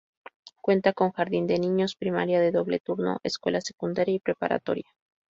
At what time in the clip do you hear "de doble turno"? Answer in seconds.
2.41-3.19